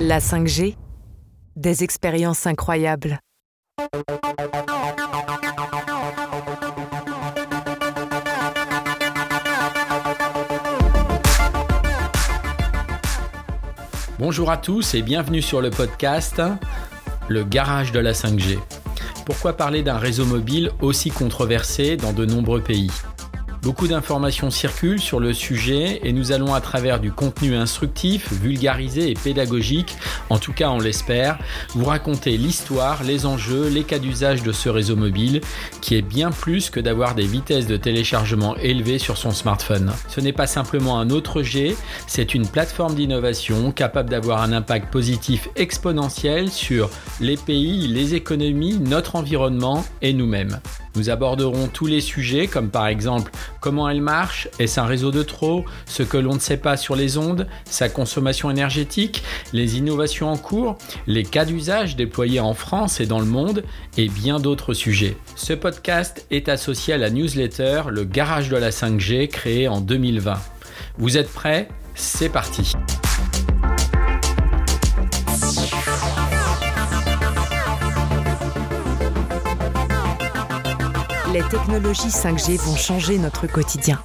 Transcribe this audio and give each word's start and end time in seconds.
La 0.00 0.18
5G, 0.18 0.76
des 1.56 1.82
expériences 1.82 2.46
incroyables. 2.46 3.18
Bonjour 14.18 14.50
à 14.50 14.56
tous 14.56 14.94
et 14.94 15.02
bienvenue 15.02 15.40
sur 15.40 15.60
le 15.60 15.70
podcast 15.70 16.42
Le 17.28 17.44
garage 17.44 17.92
de 17.92 18.00
la 18.00 18.12
5G. 18.12 18.58
Pourquoi 19.24 19.56
parler 19.56 19.82
d'un 19.82 19.98
réseau 19.98 20.24
mobile 20.24 20.70
aussi 20.80 21.10
controversé 21.10 21.96
dans 21.96 22.12
de 22.12 22.24
nombreux 22.26 22.60
pays? 22.60 22.90
Beaucoup 23.66 23.88
d'informations 23.88 24.48
circulent 24.48 25.00
sur 25.00 25.18
le 25.18 25.34
sujet 25.34 25.98
et 26.04 26.12
nous 26.12 26.30
allons 26.30 26.54
à 26.54 26.60
travers 26.60 27.00
du 27.00 27.10
contenu 27.10 27.56
instructif, 27.56 28.32
vulgarisé 28.32 29.10
et 29.10 29.14
pédagogique, 29.14 29.96
en 30.30 30.38
tout 30.38 30.52
cas 30.52 30.70
on 30.70 30.78
l'espère, 30.78 31.36
vous 31.70 31.86
raconter 31.86 32.36
l'histoire, 32.36 33.02
les 33.02 33.26
enjeux, 33.26 33.68
les 33.68 33.82
cas 33.82 33.98
d'usage 33.98 34.44
de 34.44 34.52
ce 34.52 34.68
réseau 34.68 34.94
mobile 34.94 35.40
qui 35.80 35.96
est 35.96 36.02
bien 36.02 36.30
plus 36.30 36.70
que 36.70 36.78
d'avoir 36.78 37.16
des 37.16 37.26
vitesses 37.26 37.66
de 37.66 37.76
téléchargement 37.76 38.56
élevées 38.58 39.00
sur 39.00 39.16
son 39.16 39.32
smartphone. 39.32 39.92
Ce 40.06 40.20
n'est 40.20 40.32
pas 40.32 40.46
simplement 40.46 41.00
un 41.00 41.10
autre 41.10 41.42
G, 41.42 41.76
c'est 42.06 42.34
une 42.34 42.46
plateforme 42.46 42.94
d'innovation 42.94 43.72
capable 43.72 44.10
d'avoir 44.10 44.42
un 44.42 44.52
impact 44.52 44.92
positif 44.92 45.48
exponentiel 45.56 46.52
sur 46.52 46.88
les 47.20 47.36
pays, 47.36 47.88
les 47.88 48.14
économies, 48.14 48.78
notre 48.78 49.16
environnement 49.16 49.84
et 50.02 50.12
nous-mêmes. 50.12 50.60
Nous 50.96 51.10
aborderons 51.10 51.68
tous 51.68 51.86
les 51.86 52.00
sujets 52.00 52.46
comme 52.46 52.70
par 52.70 52.86
exemple 52.86 53.30
comment 53.60 53.88
elle 53.88 54.00
marche, 54.00 54.48
est-ce 54.58 54.80
un 54.80 54.86
réseau 54.86 55.10
de 55.10 55.22
trop, 55.22 55.64
ce 55.84 56.02
que 56.02 56.16
l'on 56.16 56.34
ne 56.34 56.40
sait 56.40 56.56
pas 56.56 56.76
sur 56.78 56.96
les 56.96 57.18
ondes, 57.18 57.46
sa 57.66 57.88
consommation 57.88 58.50
énergétique, 58.50 59.22
les 59.52 59.76
innovations 59.76 60.30
en 60.30 60.38
cours, 60.38 60.78
les 61.06 61.22
cas 61.22 61.44
d'usage 61.44 61.96
déployés 61.96 62.40
en 62.40 62.54
France 62.54 63.00
et 63.00 63.06
dans 63.06 63.20
le 63.20 63.26
monde 63.26 63.62
et 63.98 64.08
bien 64.08 64.40
d'autres 64.40 64.72
sujets. 64.72 65.16
Ce 65.34 65.52
podcast 65.52 66.26
est 66.30 66.48
associé 66.48 66.94
à 66.94 66.98
la 66.98 67.10
newsletter 67.10 67.82
Le 67.90 68.04
Garage 68.04 68.48
de 68.48 68.56
la 68.56 68.70
5G 68.70 69.28
créée 69.28 69.68
en 69.68 69.80
2020. 69.80 70.38
Vous 70.98 71.18
êtes 71.18 71.32
prêts? 71.32 71.68
C'est 71.94 72.28
parti 72.30 72.72
Les 81.36 81.42
technologies 81.50 82.08
5G 82.08 82.56
vont 82.56 82.76
changer 82.76 83.18
notre 83.18 83.46
quotidien. 83.46 84.00